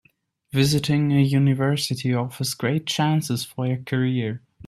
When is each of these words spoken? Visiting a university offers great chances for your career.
Visiting 0.51 1.13
a 1.13 1.21
university 1.21 2.11
offers 2.11 2.55
great 2.55 2.87
chances 2.87 3.45
for 3.45 3.67
your 3.67 3.83
career. 3.83 4.41